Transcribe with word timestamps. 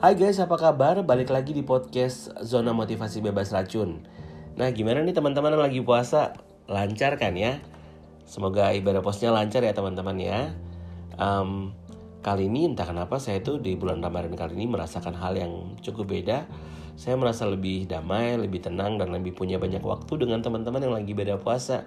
Hai 0.00 0.16
guys, 0.16 0.40
apa 0.40 0.56
kabar? 0.56 1.04
Balik 1.04 1.28
lagi 1.28 1.52
di 1.52 1.60
podcast 1.60 2.32
Zona 2.40 2.72
Motivasi 2.72 3.20
Bebas 3.20 3.52
Racun. 3.52 4.00
Nah, 4.56 4.72
gimana 4.72 5.04
nih 5.04 5.12
teman-teman 5.12 5.52
yang 5.52 5.60
lagi 5.60 5.84
puasa? 5.84 6.40
Lancar 6.72 7.20
kan 7.20 7.36
ya? 7.36 7.60
Semoga 8.24 8.72
ibadah 8.72 9.04
posnya 9.04 9.28
lancar 9.28 9.60
ya 9.60 9.76
teman-teman 9.76 10.16
ya. 10.16 10.56
Um, 11.20 11.76
kali 12.24 12.48
ini 12.48 12.72
entah 12.72 12.88
kenapa 12.88 13.20
saya 13.20 13.44
tuh 13.44 13.60
di 13.60 13.76
bulan 13.76 14.00
Ramadan 14.00 14.32
kali 14.40 14.56
ini 14.56 14.72
merasakan 14.72 15.20
hal 15.20 15.36
yang 15.36 15.76
cukup 15.84 16.16
beda. 16.16 16.48
Saya 16.96 17.20
merasa 17.20 17.44
lebih 17.44 17.84
damai, 17.84 18.40
lebih 18.40 18.64
tenang, 18.64 18.96
dan 18.96 19.12
lebih 19.12 19.36
punya 19.36 19.60
banyak 19.60 19.84
waktu 19.84 20.16
dengan 20.16 20.40
teman-teman 20.40 20.80
yang 20.80 20.96
lagi 20.96 21.12
beda 21.12 21.36
puasa. 21.36 21.84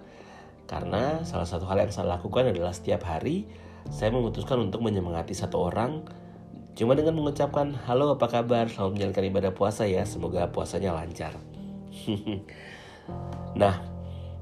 Karena 0.69 1.25
salah 1.25 1.49
satu 1.49 1.65
hal 1.65 1.81
yang 1.81 1.89
saya 1.89 2.13
lakukan 2.13 2.45
adalah 2.45 2.77
setiap 2.77 3.09
hari 3.09 3.49
saya 3.89 4.13
memutuskan 4.13 4.61
untuk 4.61 4.85
menyemangati 4.85 5.33
satu 5.33 5.65
orang 5.65 6.05
Cuma 6.73 6.97
dengan 6.97 7.13
mengucapkan 7.13 7.77
halo 7.85 8.17
apa 8.17 8.25
kabar, 8.25 8.65
selamat 8.65 8.97
menjalankan 8.97 9.25
ibadah 9.29 9.51
puasa 9.53 9.85
ya, 9.85 10.01
semoga 10.09 10.49
puasanya 10.49 10.97
lancar. 10.97 11.37
nah, 13.61 13.77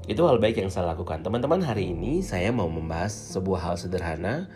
itu 0.08 0.24
hal 0.24 0.40
baik 0.40 0.64
yang 0.64 0.72
saya 0.72 0.96
lakukan. 0.96 1.20
Teman-teman, 1.20 1.60
hari 1.60 1.92
ini 1.92 2.24
saya 2.24 2.48
mau 2.48 2.72
membahas 2.72 3.12
sebuah 3.12 3.60
hal 3.68 3.76
sederhana, 3.76 4.48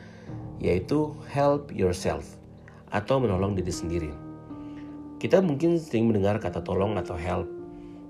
yaitu 0.57 1.12
help 1.29 1.69
yourself 1.69 2.41
atau 2.89 3.21
menolong 3.21 3.52
diri 3.52 3.69
sendiri. 3.69 4.13
Kita 5.21 5.45
mungkin 5.45 5.77
sering 5.77 6.09
mendengar 6.09 6.41
kata 6.41 6.65
tolong 6.65 6.97
atau 6.97 7.13
help, 7.13 7.45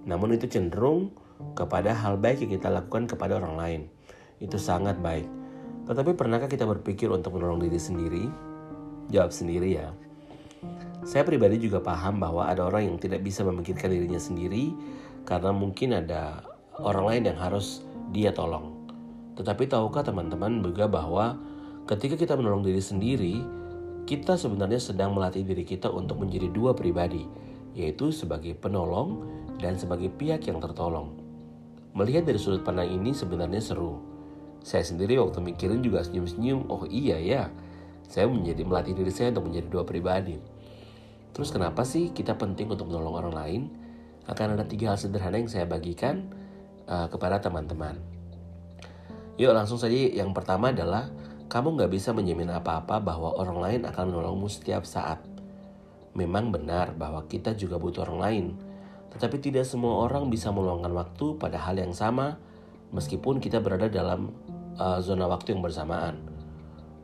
namun 0.06 0.39
itu 0.39 0.47
cenderung 0.47 1.11
kepada 1.59 1.91
hal 1.91 2.14
baik 2.14 2.39
yang 2.47 2.55
kita 2.55 2.70
lakukan 2.70 3.11
kepada 3.11 3.42
orang 3.42 3.59
lain. 3.59 3.80
Itu 4.39 4.62
sangat 4.62 5.03
baik. 5.03 5.27
Tetapi 5.91 6.14
pernahkah 6.14 6.47
kita 6.47 6.62
berpikir 6.62 7.11
untuk 7.11 7.34
menolong 7.34 7.67
diri 7.67 7.83
sendiri? 7.83 8.55
Jawab 9.10 9.30
sendiri 9.30 9.78
ya. 9.78 9.95
Saya 11.06 11.22
pribadi 11.22 11.62
juga 11.62 11.78
paham 11.78 12.19
bahwa 12.19 12.50
ada 12.50 12.67
orang 12.67 12.91
yang 12.91 12.98
tidak 12.98 13.22
bisa 13.22 13.47
memikirkan 13.47 13.94
dirinya 13.94 14.19
sendiri 14.19 14.75
karena 15.22 15.55
mungkin 15.55 15.94
ada 15.94 16.42
orang 16.83 17.05
lain 17.06 17.22
yang 17.30 17.39
harus 17.39 17.86
dia 18.11 18.34
tolong. 18.34 18.75
Tetapi 19.39 19.70
tahukah 19.70 20.03
teman-teman 20.03 20.64
juga 20.64 20.91
bahwa 20.91 21.39
ketika 21.86 22.19
kita 22.19 22.34
menolong 22.34 22.67
diri 22.67 22.83
sendiri, 22.83 23.34
kita 24.08 24.34
sebenarnya 24.34 24.83
sedang 24.83 25.14
melatih 25.14 25.47
diri 25.47 25.62
kita 25.62 25.92
untuk 25.92 26.23
menjadi 26.23 26.50
dua 26.50 26.73
pribadi, 26.73 27.23
yaitu 27.77 28.11
sebagai 28.11 28.55
penolong 28.58 29.23
dan 29.62 29.78
sebagai 29.78 30.11
pihak 30.11 30.47
yang 30.48 30.58
tertolong. 30.58 31.14
Melihat 31.95 32.27
dari 32.27 32.41
sudut 32.41 32.67
pandang 32.67 32.91
ini 32.91 33.14
sebenarnya 33.14 33.62
seru. 33.62 34.02
Saya 34.67 34.83
sendiri 34.83 35.20
waktu 35.23 35.39
mikirin 35.39 35.80
juga 35.84 36.02
senyum-senyum, 36.02 36.67
oh 36.67 36.84
iya 36.91 37.17
ya, 37.23 37.42
saya 38.06 38.30
menjadi 38.30 38.62
melatih 38.62 38.94
diri 38.94 39.12
saya 39.12 39.34
untuk 39.34 39.50
menjadi 39.50 39.66
dua 39.70 39.84
pribadi. 39.84 40.38
Terus 41.36 41.52
kenapa 41.52 41.84
sih 41.84 42.10
kita 42.16 42.38
penting 42.38 42.72
untuk 42.72 42.88
menolong 42.88 43.14
orang 43.20 43.34
lain? 43.34 43.62
Akan 44.26 44.56
ada 44.56 44.64
tiga 44.66 44.94
hal 44.94 44.98
sederhana 44.98 45.38
yang 45.38 45.50
saya 45.52 45.68
bagikan 45.68 46.32
uh, 46.88 47.06
kepada 47.12 47.38
teman-teman. 47.38 47.98
Yuk 49.36 49.52
langsung 49.52 49.77
saja 49.77 49.92
yang 49.92 50.32
pertama 50.32 50.72
adalah 50.72 51.12
kamu 51.46 51.77
nggak 51.78 51.92
bisa 51.92 52.10
menjamin 52.10 52.50
apa-apa 52.50 52.98
bahwa 52.98 53.36
orang 53.36 53.58
lain 53.60 53.80
akan 53.86 54.10
menolongmu 54.10 54.48
setiap 54.48 54.82
saat. 54.82 55.22
Memang 56.16 56.48
benar 56.50 56.96
bahwa 56.96 57.22
kita 57.28 57.52
juga 57.52 57.77
butuh 57.77 58.08
orang 58.08 58.18
lain, 58.18 58.46
tetapi 59.12 59.36
tidak 59.38 59.68
semua 59.68 60.08
orang 60.08 60.32
bisa 60.32 60.48
meluangkan 60.48 60.90
waktu 60.90 61.36
pada 61.36 61.60
hal 61.60 61.77
yang 61.77 61.92
sama 61.92 62.40
meskipun 62.90 63.38
kita 63.38 63.60
berada 63.60 63.92
dalam 63.92 64.32
uh, 64.80 64.98
zona 65.04 65.28
waktu 65.28 65.52
yang 65.52 65.62
bersamaan. 65.62 66.16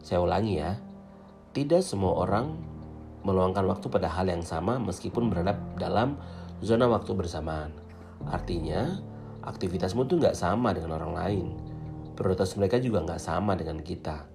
Saya 0.03 0.25
ulangi 0.25 0.59
ya, 0.59 0.81
tidak 1.53 1.85
semua 1.85 2.25
orang 2.25 2.57
meluangkan 3.23 3.69
waktu 3.69 3.87
pada 3.93 4.09
hal 4.11 4.27
yang 4.27 4.43
sama 4.43 4.81
meskipun 4.81 5.31
berada 5.31 5.55
dalam 5.79 6.19
zona 6.65 6.89
waktu 6.89 7.13
bersamaan. 7.15 7.71
Artinya, 8.27 8.99
aktivitasmu 9.45 10.09
tuh 10.09 10.19
nggak 10.19 10.35
sama 10.35 10.75
dengan 10.75 10.99
orang 10.99 11.13
lain. 11.15 11.47
Prioritas 12.17 12.57
mereka 12.59 12.81
juga 12.81 13.05
nggak 13.05 13.23
sama 13.23 13.53
dengan 13.55 13.79
kita. 13.85 14.27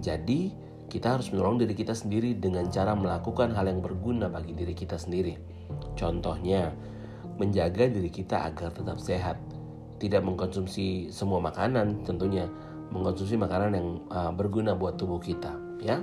Jadi, 0.00 0.54
kita 0.90 1.18
harus 1.18 1.30
menolong 1.30 1.62
diri 1.62 1.74
kita 1.76 1.94
sendiri 1.94 2.34
dengan 2.38 2.66
cara 2.72 2.96
melakukan 2.96 3.54
hal 3.54 3.68
yang 3.70 3.82
berguna 3.82 4.26
bagi 4.30 4.56
diri 4.56 4.72
kita 4.72 4.96
sendiri. 4.96 5.36
Contohnya, 5.94 6.72
menjaga 7.36 7.90
diri 7.90 8.08
kita 8.08 8.46
agar 8.46 8.72
tetap 8.72 8.98
sehat. 8.98 9.36
Tidak 10.00 10.22
mengkonsumsi 10.24 11.12
semua 11.12 11.44
makanan 11.44 12.08
tentunya, 12.08 12.48
mengkonsumsi 12.88 13.36
makanan 13.36 13.70
yang 13.76 13.88
uh, 14.08 14.32
berguna 14.32 14.72
buat 14.72 14.96
tubuh 14.96 15.20
kita, 15.20 15.52
ya 15.84 16.00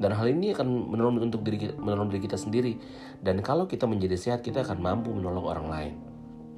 dan 0.00 0.16
hal 0.16 0.32
ini 0.32 0.56
akan 0.56 0.88
menolong 0.96 1.20
untuk 1.20 1.44
diri 1.44 1.68
kita, 1.68 1.76
menolong 1.76 2.08
diri 2.08 2.24
kita 2.24 2.40
sendiri. 2.40 2.80
Dan 3.20 3.44
kalau 3.44 3.68
kita 3.68 3.84
menjadi 3.84 4.16
sehat 4.16 4.40
kita 4.40 4.64
akan 4.64 4.80
mampu 4.80 5.12
menolong 5.12 5.44
orang 5.44 5.68
lain. 5.68 5.94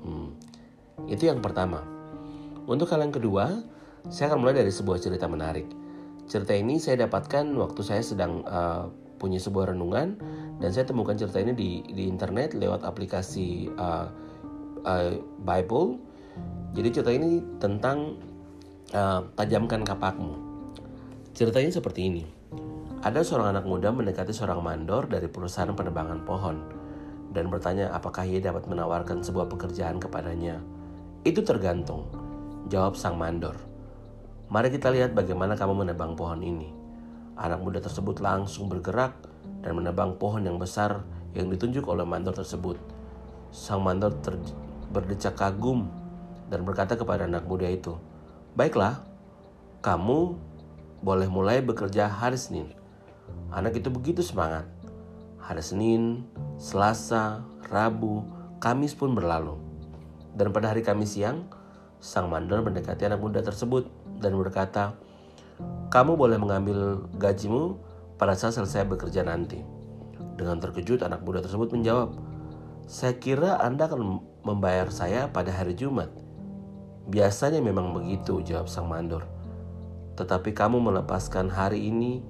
Hmm. 0.03 0.30
itu 1.06 1.30
yang 1.30 1.42
pertama. 1.42 1.82
Untuk 2.66 2.91
hal 2.91 3.03
yang 3.03 3.14
kedua 3.14 3.62
saya 4.10 4.30
akan 4.30 4.47
mulai 4.47 4.54
dari 4.54 4.70
sebuah 4.70 4.98
cerita 4.98 5.26
menarik. 5.26 5.66
Cerita 6.26 6.54
ini 6.54 6.78
saya 6.78 7.06
dapatkan 7.06 7.50
waktu 7.58 7.82
saya 7.82 8.03
sedang 8.03 8.42
uh, 8.47 8.91
punya 9.19 9.38
sebuah 9.38 9.74
renungan 9.74 10.19
dan 10.59 10.70
saya 10.74 10.86
temukan 10.86 11.14
cerita 11.14 11.38
ini 11.38 11.54
di 11.54 11.70
di 11.86 12.06
internet 12.06 12.54
lewat 12.54 12.82
aplikasi 12.82 13.70
uh, 13.78 14.10
uh, 14.86 15.10
Bible. 15.42 16.03
Jadi 16.74 16.88
cerita 16.94 17.10
ini 17.14 17.42
tentang 17.62 18.19
uh, 18.91 19.22
tajamkan 19.38 19.86
kapakmu. 19.86 20.34
Ceritanya 21.34 21.70
seperti 21.70 22.10
ini 22.10 22.41
ada 23.02 23.18
seorang 23.26 23.58
anak 23.58 23.66
muda 23.66 23.90
mendekati 23.90 24.30
seorang 24.30 24.62
mandor 24.62 25.10
dari 25.10 25.26
perusahaan 25.26 25.74
penebangan 25.74 26.22
pohon 26.22 26.62
dan 27.34 27.50
bertanya 27.50 27.90
apakah 27.90 28.22
ia 28.22 28.38
dapat 28.38 28.70
menawarkan 28.70 29.26
sebuah 29.26 29.50
pekerjaan 29.50 29.98
kepadanya. 29.98 30.62
Itu 31.26 31.42
tergantung, 31.42 32.06
jawab 32.70 32.94
sang 32.94 33.18
mandor. 33.18 33.58
Mari 34.54 34.70
kita 34.70 34.94
lihat 34.94 35.18
bagaimana 35.18 35.58
kamu 35.58 35.82
menebang 35.82 36.14
pohon 36.14 36.46
ini. 36.46 36.70
Anak 37.34 37.58
muda 37.66 37.82
tersebut 37.82 38.22
langsung 38.22 38.70
bergerak 38.70 39.18
dan 39.66 39.74
menebang 39.74 40.14
pohon 40.14 40.46
yang 40.46 40.62
besar 40.62 41.02
yang 41.34 41.50
ditunjuk 41.50 41.82
oleh 41.91 42.06
mandor 42.06 42.38
tersebut. 42.38 42.78
Sang 43.50 43.82
mandor 43.82 44.14
berdecak 44.94 45.34
kagum 45.34 45.91
dan 46.46 46.62
berkata 46.62 46.94
kepada 46.94 47.26
anak 47.26 47.50
muda 47.50 47.66
itu, 47.66 47.98
"Baiklah, 48.54 49.02
kamu 49.82 50.38
boleh 51.02 51.26
mulai 51.26 51.58
bekerja 51.58 52.06
hari 52.06 52.38
Senin." 52.38 52.81
Anak 53.53 53.76
itu 53.76 53.93
begitu 53.93 54.25
semangat. 54.25 54.65
Hari 55.43 55.60
Senin, 55.60 56.25
Selasa, 56.56 57.44
Rabu, 57.69 58.25
Kamis 58.62 58.94
pun 58.94 59.12
berlalu. 59.12 59.59
Dan 60.32 60.54
pada 60.54 60.70
hari 60.70 60.81
Kamis 60.81 61.19
siang, 61.19 61.50
sang 62.03 62.31
mandor 62.31 62.62
mendekati 62.65 63.04
anak 63.04 63.21
muda 63.21 63.44
tersebut 63.44 63.91
dan 64.22 64.38
berkata, 64.38 64.97
"Kamu 65.91 66.16
boleh 66.16 66.38
mengambil 66.38 67.04
gajimu 67.19 67.76
pada 68.16 68.38
saat 68.38 68.56
selesai 68.56 68.87
bekerja 68.87 69.26
nanti." 69.26 69.60
Dengan 70.38 70.62
terkejut, 70.62 71.04
anak 71.04 71.21
muda 71.26 71.44
tersebut 71.44 71.75
menjawab, 71.75 72.16
"Saya 72.88 73.19
kira 73.19 73.60
Anda 73.60 73.91
akan 73.91 74.22
membayar 74.47 74.88
saya 74.88 75.28
pada 75.28 75.53
hari 75.53 75.76
Jumat." 75.76 76.09
Biasanya 77.10 77.59
memang 77.59 77.91
begitu, 77.92 78.41
jawab 78.47 78.71
sang 78.71 78.87
mandor. 78.87 79.26
Tetapi 80.15 80.54
kamu 80.54 80.78
melepaskan 80.78 81.50
hari 81.50 81.91
ini 81.91 82.22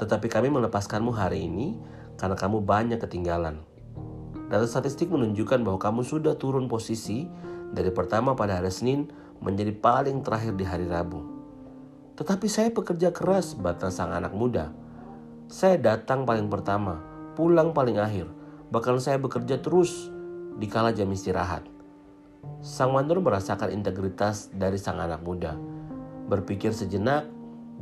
tetapi 0.00 0.26
kami 0.30 0.48
melepaskanmu 0.48 1.12
hari 1.12 1.44
ini 1.44 1.76
karena 2.16 2.36
kamu 2.38 2.64
banyak 2.64 2.98
ketinggalan. 3.02 3.60
Data 4.46 4.64
statistik 4.64 5.10
menunjukkan 5.10 5.66
bahwa 5.66 5.78
kamu 5.82 6.06
sudah 6.06 6.38
turun 6.38 6.70
posisi 6.70 7.26
dari 7.74 7.90
pertama 7.90 8.38
pada 8.38 8.62
hari 8.62 8.70
Senin 8.70 9.10
menjadi 9.42 9.74
paling 9.74 10.22
terakhir 10.22 10.54
di 10.54 10.64
hari 10.64 10.86
Rabu. 10.86 11.20
Tetapi 12.16 12.46
saya 12.48 12.72
bekerja 12.72 13.12
keras, 13.12 13.52
batas 13.58 14.00
sang 14.00 14.14
anak 14.14 14.32
muda. 14.32 14.72
Saya 15.52 15.76
datang 15.76 16.24
paling 16.24 16.48
pertama, 16.48 17.02
pulang 17.36 17.76
paling 17.76 18.00
akhir, 18.00 18.30
bahkan 18.72 18.96
saya 18.96 19.20
bekerja 19.20 19.60
terus 19.60 20.08
di 20.56 20.66
kala 20.66 20.96
jam 20.96 21.12
istirahat. 21.12 21.66
Sang 22.64 22.94
mandor 22.94 23.20
merasakan 23.20 23.74
integritas 23.74 24.48
dari 24.54 24.80
sang 24.80 25.02
anak 25.02 25.20
muda, 25.20 25.58
berpikir 26.30 26.72
sejenak, 26.72 27.28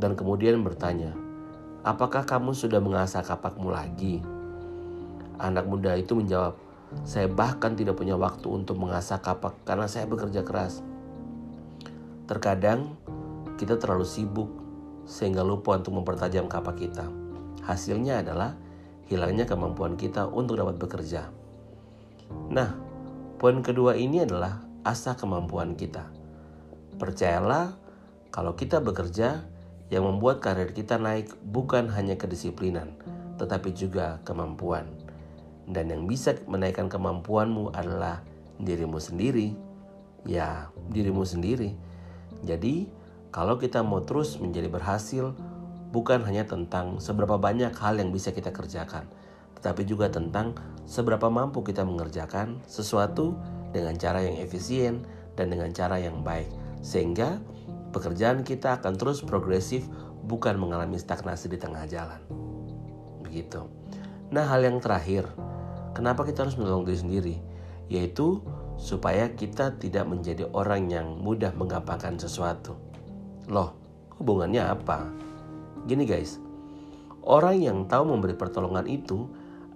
dan 0.01 0.19
kemudian 0.19 0.61
bertanya, 0.67 1.15
Apakah 1.85 2.25
kamu 2.25 2.57
sudah 2.57 2.81
mengasah 2.81 3.21
kapakmu 3.21 3.69
lagi? 3.69 4.25
Anak 5.37 5.69
muda 5.69 5.93
itu 6.01 6.17
menjawab, 6.17 6.57
saya 7.05 7.29
bahkan 7.29 7.77
tidak 7.77 8.01
punya 8.01 8.17
waktu 8.17 8.49
untuk 8.49 8.81
mengasah 8.81 9.21
kapak 9.21 9.53
karena 9.69 9.85
saya 9.85 10.09
bekerja 10.09 10.41
keras. 10.49 10.81
Terkadang 12.25 12.97
kita 13.61 13.77
terlalu 13.77 14.09
sibuk 14.09 14.49
sehingga 15.05 15.45
lupa 15.45 15.77
untuk 15.77 15.93
mempertajam 16.01 16.49
kapak 16.49 16.89
kita. 16.89 17.05
Hasilnya 17.69 18.25
adalah 18.25 18.57
hilangnya 19.13 19.45
kemampuan 19.45 20.01
kita 20.01 20.25
untuk 20.25 20.57
dapat 20.57 20.81
bekerja. 20.81 21.29
Nah, 22.49 22.81
poin 23.37 23.61
kedua 23.61 23.93
ini 24.01 24.25
adalah 24.25 24.65
asah 24.89 25.21
kemampuan 25.21 25.77
kita. 25.77 26.09
Percayalah, 26.97 27.77
kalau 28.33 28.57
kita 28.57 28.81
bekerja, 28.81 29.53
yang 29.93 30.05
membuat 30.09 30.41
karir 30.41 30.73
kita 30.73 30.97
naik 30.97 31.33
bukan 31.45 31.93
hanya 31.93 32.17
kedisiplinan, 32.17 32.97
tetapi 33.37 33.75
juga 33.77 34.21
kemampuan. 34.25 34.89
Dan 35.65 35.93
yang 35.93 36.05
bisa 36.05 36.37
menaikkan 36.45 36.93
kemampuanmu 36.93 37.73
adalah 37.73 38.21
dirimu 38.61 39.01
sendiri. 39.01 39.57
Ya, 40.25 40.73
dirimu 40.93 41.25
sendiri. 41.25 41.77
Jadi, 42.45 42.89
kalau 43.33 43.57
kita 43.61 43.85
mau 43.85 44.05
terus 44.05 44.37
menjadi 44.41 44.69
berhasil, 44.73 45.37
bukan 45.95 46.27
hanya 46.27 46.45
tentang 46.49 46.99
seberapa 46.99 47.39
banyak 47.39 47.71
hal 47.77 48.01
yang 48.01 48.11
bisa 48.11 48.35
kita 48.35 48.51
kerjakan, 48.51 49.07
tetapi 49.61 49.87
juga 49.87 50.11
tentang 50.11 50.59
seberapa 50.85 51.31
mampu 51.31 51.65
kita 51.65 51.87
mengerjakan 51.87 52.61
sesuatu 52.67 53.39
dengan 53.71 53.97
cara 53.97 54.21
yang 54.21 54.37
efisien 54.43 55.07
dan 55.39 55.55
dengan 55.55 55.71
cara 55.71 56.03
yang 56.03 56.27
baik, 56.27 56.51
sehingga 56.83 57.39
pekerjaan 57.95 58.43
kita 58.43 58.83
akan 58.83 58.99
terus 58.99 59.23
progresif, 59.23 59.87
bukan 60.27 60.59
mengalami 60.59 60.99
stagnasi 60.99 61.47
di 61.47 61.59
tengah 61.63 61.87
jalan. 61.87 62.19
Begitu. 63.23 63.63
Nah, 64.35 64.51
hal 64.51 64.67
yang 64.67 64.83
terakhir, 64.83 65.31
kenapa 65.95 66.27
kita 66.27 66.43
harus 66.43 66.59
menolong 66.59 66.83
diri 66.83 66.99
sendiri? 66.99 67.37
Yaitu 67.87 68.43
supaya 68.75 69.31
kita 69.31 69.79
tidak 69.79 70.11
menjadi 70.11 70.51
orang 70.51 70.91
yang 70.91 71.23
mudah 71.23 71.55
menggampangkan 71.55 72.19
sesuatu. 72.19 72.75
Loh, 73.47 73.77
hubungannya 74.19 74.67
apa? 74.67 75.07
Gini 75.87 76.09
guys, 76.09 76.41
orang 77.23 77.61
yang 77.61 77.79
tahu 77.87 78.09
memberi 78.09 78.35
pertolongan 78.35 78.89
itu 78.89 79.29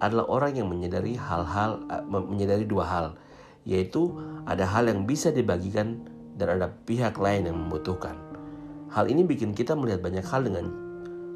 adalah 0.03 0.26
orang 0.31 0.59
yang 0.59 0.67
menyadari 0.70 1.15
hal-hal 1.19 1.85
eh, 1.91 2.05
menyadari 2.06 2.65
dua 2.65 2.85
hal, 2.87 3.06
yaitu 3.69 4.15
ada 4.49 4.65
hal 4.65 4.88
yang 4.88 5.05
bisa 5.05 5.31
dibagikan 5.31 6.06
dan 6.38 6.56
ada 6.56 6.70
pihak 6.70 7.19
lain 7.19 7.50
yang 7.50 7.58
membutuhkan. 7.58 8.14
Hal 8.94 9.11
ini 9.11 9.26
bikin 9.26 9.52
kita 9.52 9.75
melihat 9.75 10.00
banyak 10.00 10.25
hal 10.25 10.46
dengan 10.46 10.67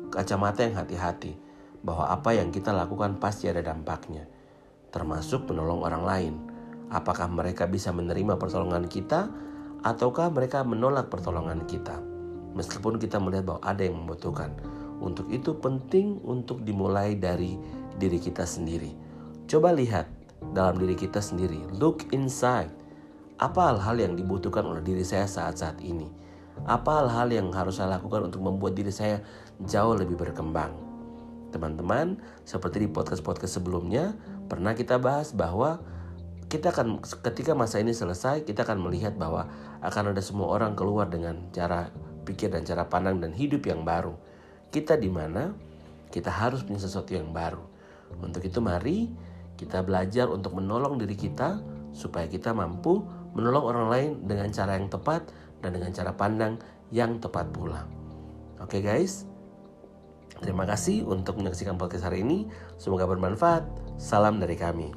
kacamata 0.08 0.64
yang 0.64 0.78
hati-hati, 0.78 1.34
bahwa 1.82 2.08
apa 2.08 2.32
yang 2.32 2.54
kita 2.54 2.70
lakukan 2.70 3.19
pasti 3.19 3.50
ada 3.50 3.60
dampaknya, 3.60 4.25
termasuk 4.94 5.50
menolong 5.50 5.82
orang 5.82 6.04
lain. 6.06 6.34
Apakah 6.88 7.26
mereka 7.26 7.66
bisa 7.66 7.90
menerima 7.90 8.38
pertolongan 8.38 8.87
kita, 8.87 9.28
ataukah 9.82 10.31
mereka 10.31 10.62
menolak 10.62 11.10
pertolongan 11.10 11.66
kita? 11.66 11.98
Meskipun 12.52 13.00
kita 13.02 13.19
melihat 13.19 13.48
bahwa 13.48 13.60
ada 13.64 13.82
yang 13.82 14.05
membutuhkan, 14.05 14.52
untuk 15.02 15.26
itu 15.32 15.56
penting 15.58 16.22
untuk 16.22 16.62
dimulai 16.62 17.19
dari 17.19 17.58
diri 17.98 18.20
kita 18.22 18.46
sendiri. 18.46 18.93
Coba 19.50 19.75
lihat 19.75 20.06
dalam 20.52 20.78
diri 20.78 20.94
kita 20.94 21.19
sendiri. 21.19 21.58
Look 21.76 22.12
inside. 22.14 22.81
Apa 23.43 23.75
hal-hal 23.75 23.99
yang 23.99 24.15
dibutuhkan 24.15 24.62
oleh 24.62 24.87
diri 24.87 25.03
saya 25.03 25.27
saat-saat 25.27 25.83
ini? 25.83 26.06
Apa 26.62 27.03
hal-hal 27.03 27.27
yang 27.27 27.50
harus 27.50 27.83
saya 27.83 27.99
lakukan 27.99 28.31
untuk 28.31 28.39
membuat 28.39 28.79
diri 28.79 28.94
saya 28.94 29.19
jauh 29.67 29.99
lebih 29.99 30.15
berkembang? 30.15 30.71
Teman-teman, 31.50 32.23
seperti 32.47 32.87
di 32.87 32.89
podcast-podcast 32.94 33.59
sebelumnya, 33.59 34.15
pernah 34.47 34.79
kita 34.79 35.03
bahas 35.03 35.35
bahwa 35.35 35.83
kita 36.47 36.71
akan 36.71 37.03
ketika 37.03 37.59
masa 37.59 37.83
ini 37.83 37.91
selesai, 37.91 38.47
kita 38.47 38.62
akan 38.62 38.79
melihat 38.79 39.19
bahwa 39.19 39.50
akan 39.83 40.15
ada 40.15 40.23
semua 40.23 40.47
orang 40.47 40.79
keluar 40.79 41.11
dengan 41.11 41.50
cara 41.50 41.91
pikir 42.23 42.55
dan 42.55 42.62
cara 42.62 42.87
pandang 42.87 43.19
dan 43.19 43.35
hidup 43.35 43.67
yang 43.67 43.83
baru. 43.83 44.15
Kita 44.71 44.94
di 44.94 45.11
mana? 45.11 45.50
Kita 46.15 46.31
harus 46.31 46.62
punya 46.62 46.79
sesuatu 46.79 47.11
yang 47.11 47.35
baru. 47.35 47.67
Untuk 48.23 48.47
itu 48.47 48.62
mari 48.62 49.11
kita 49.59 49.83
belajar 49.83 50.31
untuk 50.31 50.55
menolong 50.55 50.94
diri 50.94 51.19
kita 51.19 51.59
supaya 51.91 52.31
kita 52.31 52.55
mampu 52.56 53.21
menolong 53.32 53.64
orang 53.64 53.87
lain 53.88 54.11
dengan 54.29 54.49
cara 54.52 54.76
yang 54.76 54.88
tepat 54.93 55.29
dan 55.64 55.73
dengan 55.73 55.93
cara 55.93 56.12
pandang 56.17 56.61
yang 56.93 57.17
tepat 57.19 57.49
pula. 57.52 57.88
Oke 58.61 58.84
guys, 58.84 59.25
terima 60.38 60.69
kasih 60.69 61.08
untuk 61.08 61.40
menyaksikan 61.40 61.81
podcast 61.81 62.06
hari 62.06 62.23
ini. 62.23 62.46
Semoga 62.76 63.08
bermanfaat. 63.08 63.64
Salam 63.96 64.38
dari 64.38 64.56
kami. 64.56 64.93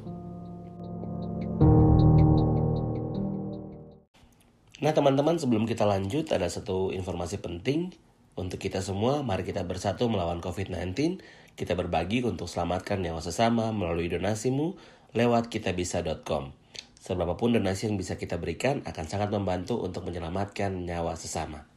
Nah 4.76 4.92
teman-teman 4.92 5.40
sebelum 5.40 5.64
kita 5.64 5.88
lanjut 5.88 6.28
ada 6.36 6.46
satu 6.52 6.92
informasi 6.92 7.40
penting 7.40 7.96
untuk 8.36 8.60
kita 8.60 8.84
semua, 8.84 9.24
mari 9.24 9.48
kita 9.48 9.64
bersatu 9.64 10.12
melawan 10.12 10.44
COVID-19. 10.44 11.24
Kita 11.56 11.72
berbagi 11.72 12.20
untuk 12.20 12.52
selamatkan 12.52 13.00
nyawa 13.00 13.24
sesama 13.24 13.72
melalui 13.72 14.12
donasimu 14.12 14.76
lewat 15.16 15.48
kitabisa.com. 15.48 16.65
Seberapapun 17.06 17.54
donasi 17.54 17.86
yang 17.86 17.94
bisa 17.94 18.18
kita 18.18 18.34
berikan 18.34 18.82
akan 18.82 19.06
sangat 19.06 19.30
membantu 19.30 19.78
untuk 19.78 20.10
menyelamatkan 20.10 20.90
nyawa 20.90 21.14
sesama. 21.14 21.75